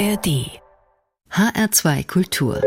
[0.00, 0.62] ARD
[1.30, 2.62] HR2 Kultur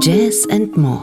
[0.00, 1.02] Jazz and More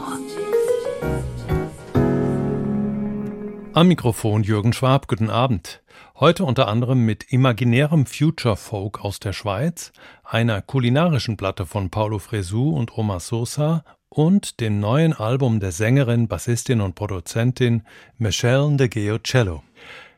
[3.74, 5.82] Am Mikrofon Jürgen Schwab, guten Abend.
[6.18, 9.92] Heute unter anderem mit imaginärem Future Folk aus der Schweiz,
[10.24, 16.26] einer kulinarischen Platte von Paulo Fresu und Oma Sosa und dem neuen Album der Sängerin,
[16.26, 17.82] Bassistin und Produzentin
[18.16, 19.62] Michelle de Geocello.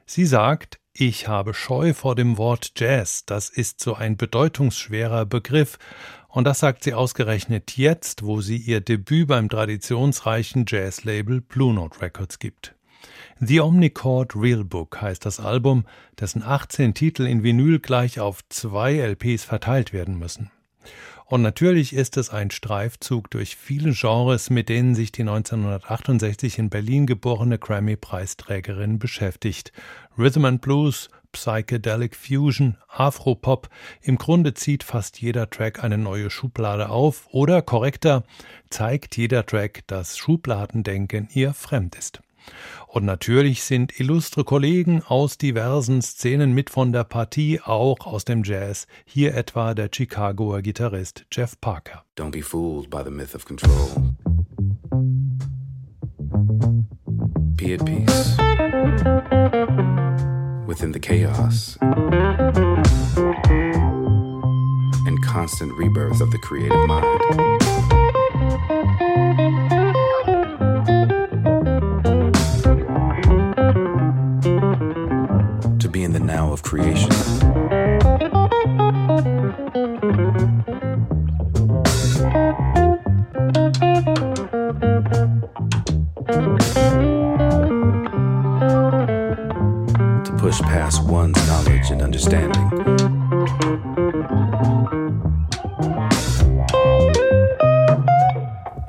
[0.06, 5.78] Sie sagt, ich habe Scheu vor dem Wort Jazz, das ist so ein bedeutungsschwerer Begriff,
[6.26, 12.00] und das sagt sie ausgerechnet jetzt, wo sie ihr Debüt beim traditionsreichen Jazzlabel Blue Note
[12.00, 12.74] Records gibt.
[13.38, 15.84] The Omnichord Real Book heißt das Album,
[16.18, 20.50] dessen 18 Titel in Vinyl gleich auf zwei LPs verteilt werden müssen.
[21.28, 26.70] Und natürlich ist es ein Streifzug durch viele Genres, mit denen sich die 1968 in
[26.70, 29.70] Berlin geborene Grammy-Preisträgerin beschäftigt.
[30.16, 33.68] Rhythm and Blues, Psychedelic Fusion, Afropop,
[34.00, 38.24] im Grunde zieht fast jeder Track eine neue Schublade auf oder korrekter,
[38.70, 42.22] zeigt jeder Track, dass Schubladendenken ihr fremd ist.
[42.86, 48.42] Und natürlich sind illustre Kollegen aus diversen Szenen mit von der Partie, auch aus dem
[48.42, 48.86] Jazz.
[49.04, 52.04] Hier etwa der Chicagoer Gitarrist Jeff Parker.
[52.16, 54.14] Don't be fooled by the myth of control.
[57.56, 58.36] Be at peace
[60.66, 61.76] within the chaos
[65.06, 67.97] and constant rebirth of the creative mind.
[76.68, 77.08] Creation.
[90.24, 92.70] To push past one's knowledge and understanding.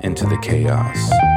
[0.02, 1.29] Into the chaos.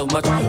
[0.00, 0.39] so much.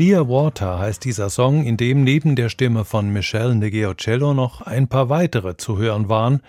[0.00, 4.88] Clear Water heißt dieser Song, in dem neben der Stimme von Michelle Negeocello noch ein
[4.88, 6.40] paar weitere zu hören waren.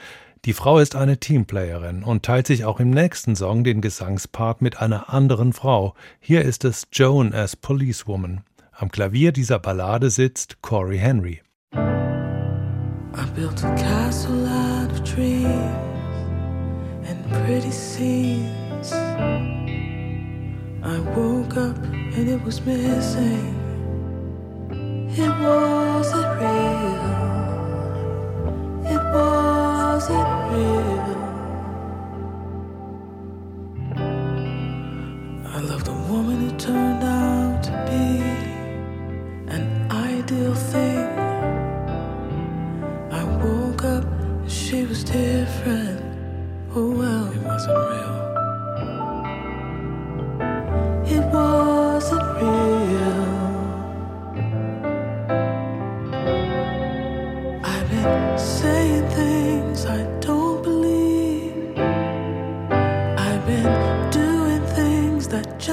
[0.45, 4.79] Die Frau ist eine Teamplayerin und teilt sich auch im nächsten Song den Gesangspart mit
[4.79, 5.95] einer anderen Frau.
[6.21, 8.45] Hier ist es Joan as Policewoman.
[8.71, 11.41] Am Klavier dieser Ballade sitzt Corey Henry.
[11.73, 15.51] I built a castle out of dreams
[17.05, 18.93] and pretty scenes.
[20.83, 23.55] I woke up and it was missing.
[25.11, 27.07] It wasn't real.
[28.93, 31.17] It wasn't real.
[35.55, 38.21] I loved a woman who turned out to be
[39.55, 41.07] an ideal thing.
[43.11, 46.01] I woke up and she was different.
[46.75, 48.20] Oh well, it wasn't real.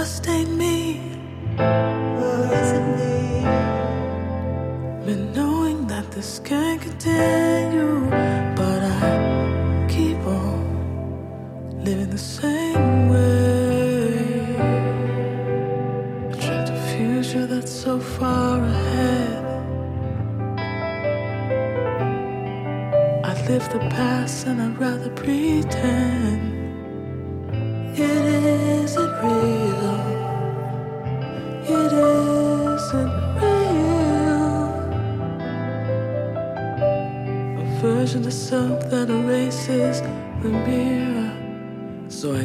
[0.08, 1.00] just ain't me.
[1.58, 3.44] Or is it me?
[5.04, 8.08] Been knowing that this can't continue,
[8.56, 14.56] but I keep on living the same way.
[16.32, 19.44] I dreamt a future that's so far ahead.
[23.30, 26.47] I live the past and I'd rather pretend.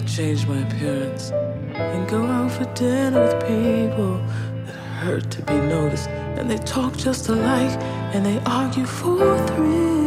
[0.04, 4.18] change my appearance and go out for dinner with people
[4.66, 6.10] that hurt to be noticed.
[6.10, 7.80] And they talk just alike
[8.14, 10.03] and they argue for three.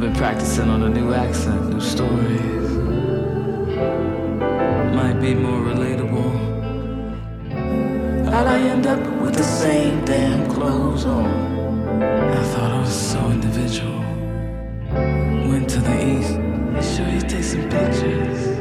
[0.00, 2.70] I've been practicing on a new accent, new stories.
[4.96, 6.32] Might be more relatable.
[8.24, 11.26] How'd I end up with the same damn clothes on?
[12.02, 14.00] I thought I was so individual.
[15.50, 16.38] Went to the east,
[16.72, 18.56] they show you take some pictures.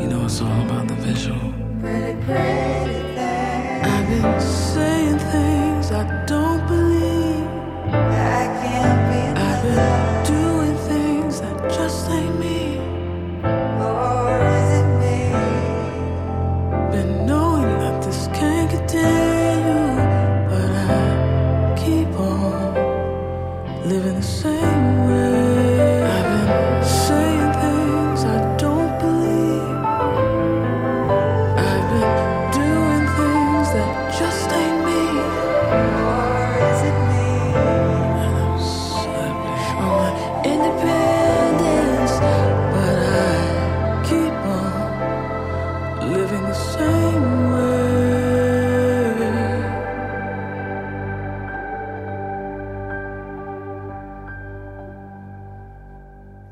[0.00, 1.52] You know, it's all about the visual.
[3.84, 6.39] I've been saying things I don't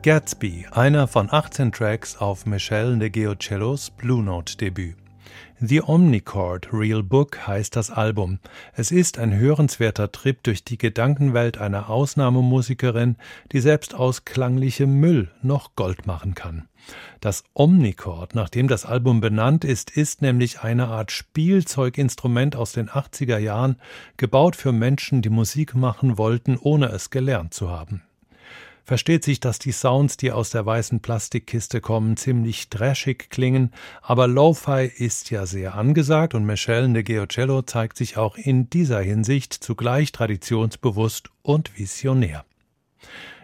[0.09, 4.97] Gatsby, einer von 18 Tracks auf Michelle Negeocellos Blue Note Debüt.
[5.61, 8.39] The Omnichord Real Book heißt das Album.
[8.73, 13.17] Es ist ein hörenswerter Trip durch die Gedankenwelt einer Ausnahmemusikerin,
[13.53, 16.71] die selbst aus klanglichem Müll noch Gold machen kann.
[17.21, 22.89] Das Omnichord, nach dem das Album benannt ist, ist nämlich eine Art Spielzeuginstrument aus den
[22.89, 23.77] 80er Jahren,
[24.17, 28.05] gebaut für Menschen, die Musik machen wollten, ohne es gelernt zu haben.
[28.89, 34.27] Versteht sich, dass die Sounds, die aus der weißen Plastikkiste kommen, ziemlich trashig klingen, aber
[34.27, 39.53] Lo-Fi ist ja sehr angesagt und Michelle de Geocello zeigt sich auch in dieser Hinsicht
[39.53, 42.47] zugleich traditionsbewusst und visionär.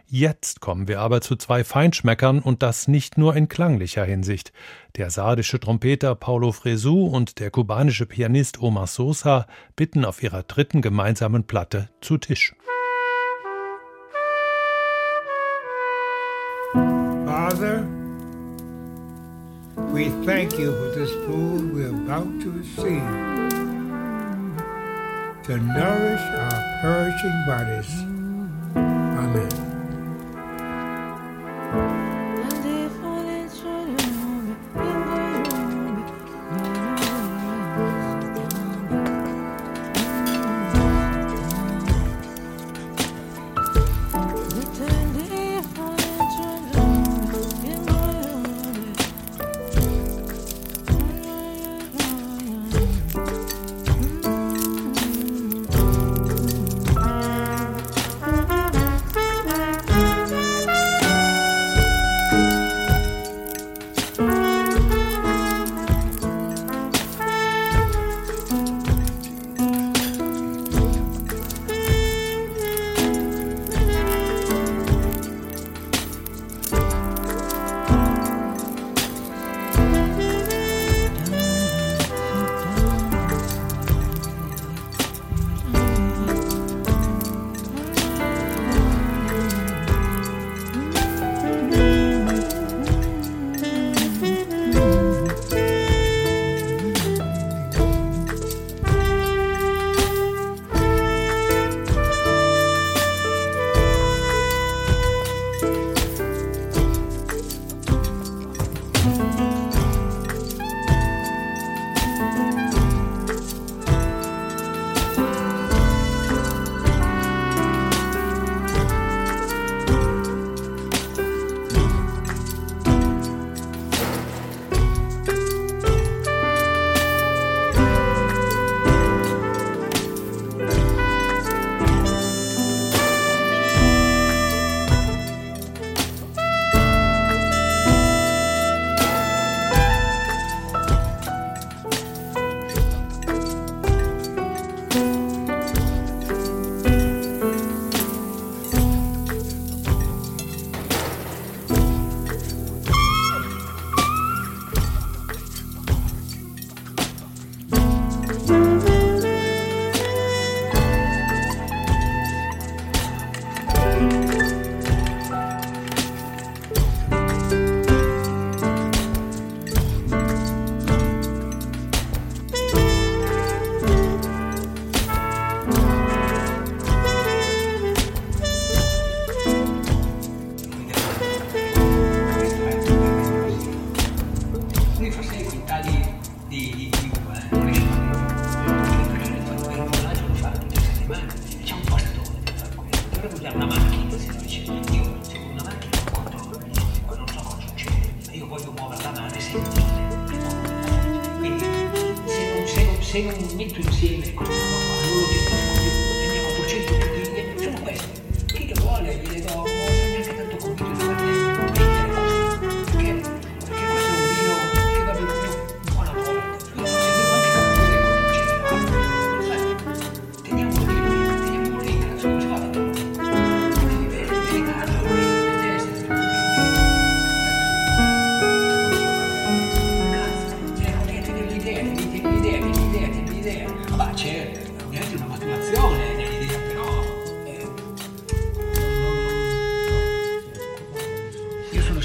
[0.06, 4.50] Jetzt kommen wir aber zu zwei Feinschmeckern und das nicht nur in klanglicher Hinsicht.
[4.96, 9.46] Der sardische Trompeter Paulo Fresu und der kubanische Pianist Omar Sosa
[9.76, 12.54] bitten auf ihrer dritten gemeinsamen Platte zu Tisch.
[19.94, 22.84] We thank you for this food we're about to receive
[25.44, 27.90] to nourish our perishing bodies.
[28.74, 29.73] Amen.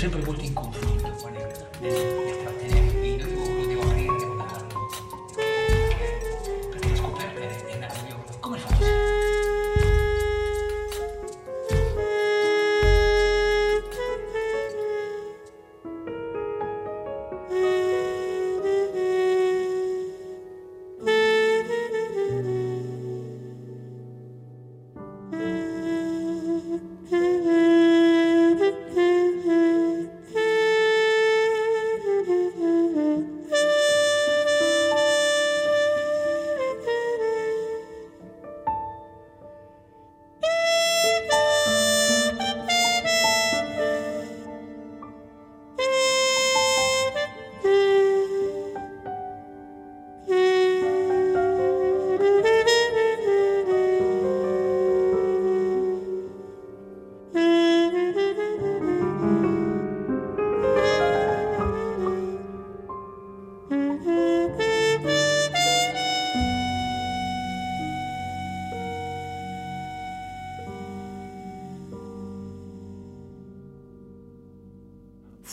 [0.09, 0.43] sempre muito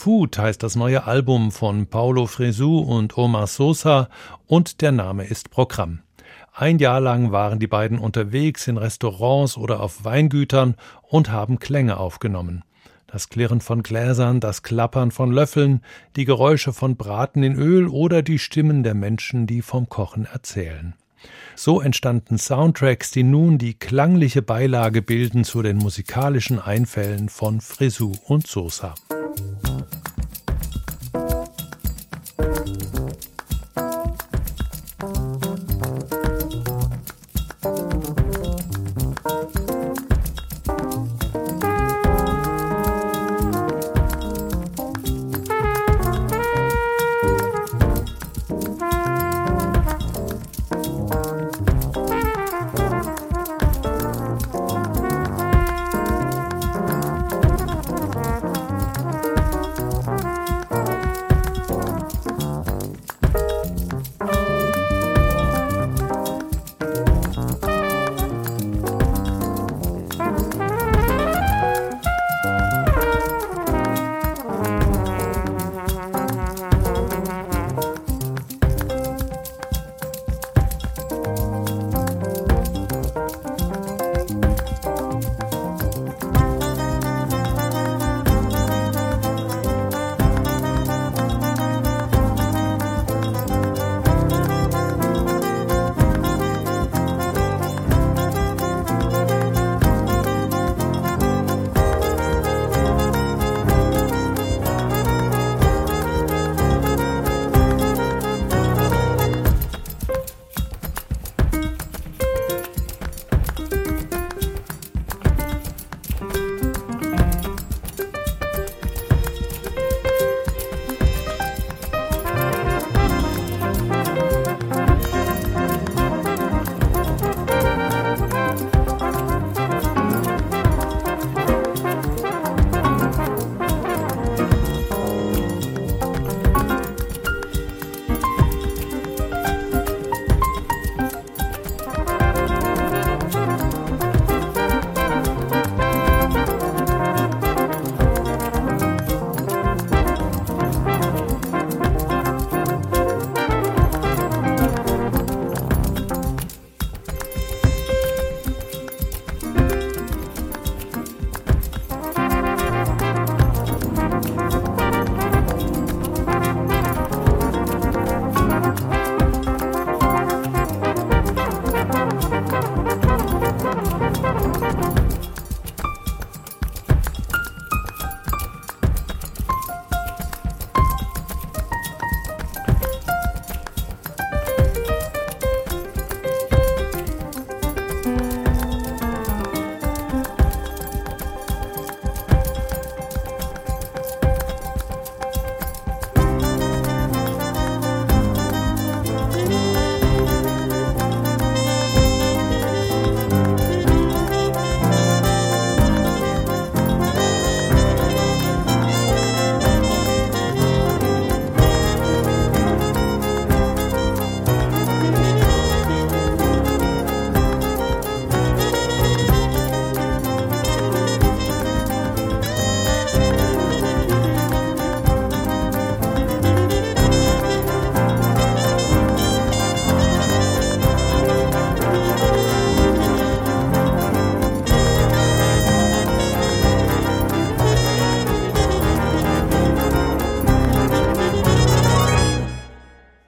[0.07, 4.09] Food heißt das neue Album von Paulo Fresu und Omar Sosa
[4.47, 5.99] und der Name ist Programm.
[6.55, 11.97] Ein Jahr lang waren die beiden unterwegs in Restaurants oder auf Weingütern und haben Klänge
[11.97, 12.63] aufgenommen.
[13.09, 15.81] Das Klirren von Gläsern, das Klappern von Löffeln,
[16.15, 20.95] die Geräusche von Braten in Öl oder die Stimmen der Menschen, die vom Kochen erzählen.
[21.57, 28.13] So entstanden Soundtracks, die nun die klangliche Beilage bilden zu den musikalischen Einfällen von Frisou
[28.29, 28.95] und Sosa.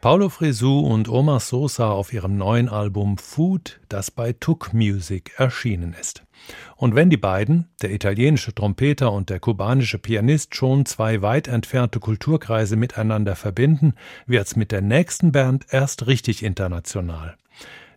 [0.08, 5.94] Paulo Fresu und Omar Sosa auf ihrem neuen Album Food, das bei Tuk Music erschienen
[6.00, 6.22] ist.
[6.76, 12.00] Und wenn die beiden, der italienische Trompeter und der kubanische Pianist, schon zwei weit entfernte
[12.00, 13.92] Kulturkreise miteinander verbinden,
[14.24, 17.36] wird's mit der nächsten Band erst richtig international.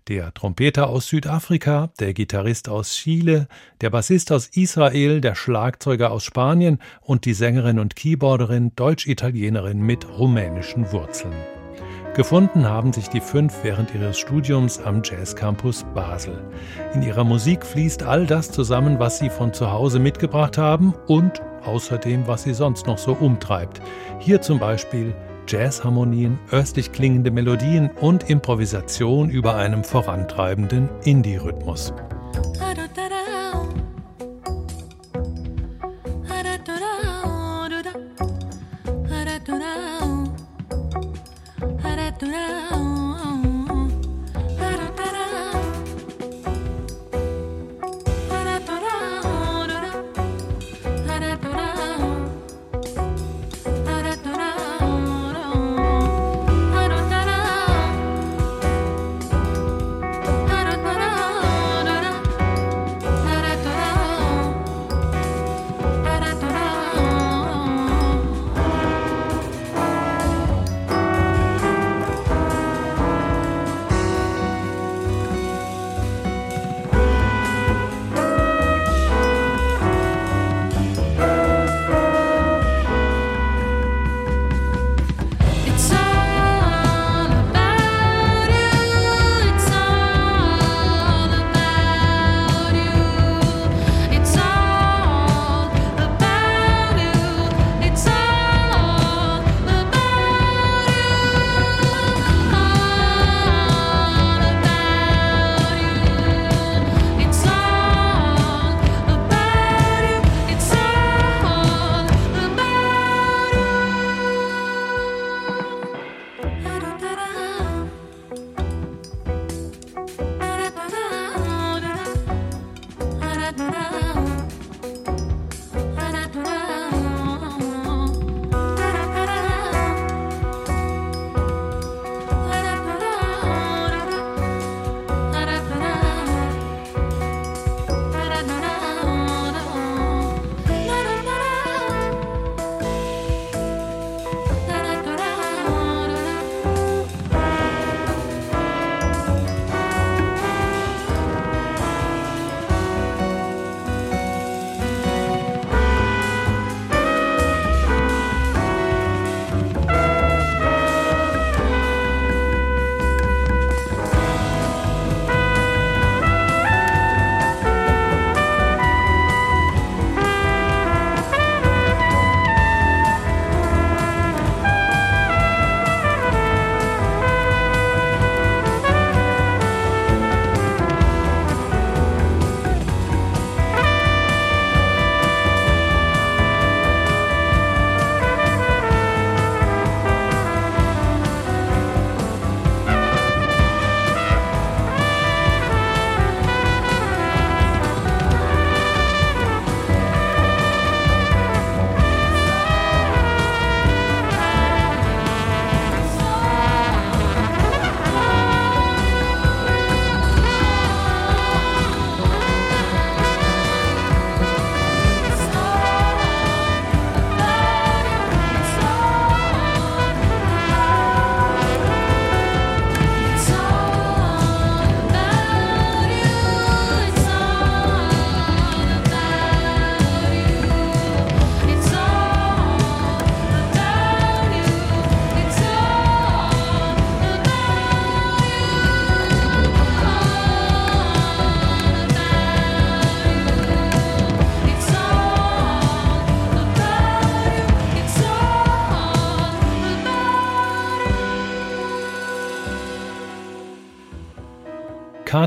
[0.09, 3.47] Der Trompeter aus Südafrika, der Gitarrist aus Chile,
[3.79, 10.05] der Bassist aus Israel, der Schlagzeuger aus Spanien und die Sängerin und Keyboarderin Deutsch-Italienerin mit
[10.09, 11.31] rumänischen Wurzeln.
[12.13, 16.43] Gefunden haben sich die fünf während ihres Studiums am Jazz Campus Basel.
[16.93, 21.41] In ihrer Musik fließt all das zusammen, was sie von zu Hause mitgebracht haben und
[21.63, 23.81] außerdem, was sie sonst noch so umtreibt.
[24.19, 25.13] Hier zum Beispiel
[25.47, 31.93] Jazzharmonien, östlich klingende Melodien und Improvisation über einem vorantreibenden Indie-Rhythmus.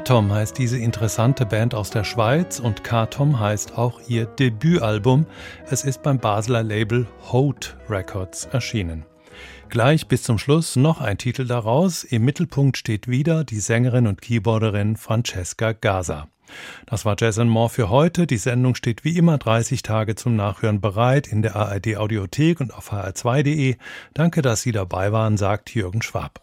[0.04, 5.24] K-Tom heißt diese interessante Band aus der Schweiz und K-Tom heißt auch ihr Debütalbum.
[5.70, 9.06] Es ist beim Basler Label Hote Records erschienen.
[9.70, 12.04] Gleich bis zum Schluss noch ein Titel daraus.
[12.04, 16.28] Im Mittelpunkt steht wieder die Sängerin und Keyboarderin Francesca Gaza.
[16.84, 18.26] Das war Jazz More für heute.
[18.26, 22.74] Die Sendung steht wie immer 30 Tage zum Nachhören bereit in der ARD Audiothek und
[22.74, 23.76] auf hr2.de.
[24.12, 26.42] Danke, dass Sie dabei waren, sagt Jürgen Schwab.